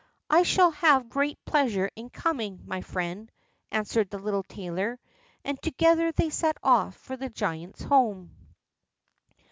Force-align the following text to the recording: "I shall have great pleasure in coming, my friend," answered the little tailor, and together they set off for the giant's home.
"I 0.31 0.41
shall 0.41 0.71
have 0.71 1.09
great 1.09 1.37
pleasure 1.45 1.91
in 1.95 2.09
coming, 2.09 2.61
my 2.65 2.81
friend," 2.81 3.31
answered 3.69 4.09
the 4.09 4.17
little 4.17 4.41
tailor, 4.41 4.99
and 5.45 5.61
together 5.61 6.11
they 6.11 6.31
set 6.31 6.57
off 6.63 6.95
for 6.95 7.15
the 7.15 7.29
giant's 7.29 7.83
home. 7.83 8.35